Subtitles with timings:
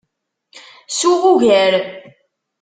[0.97, 1.73] Suɣ ugar.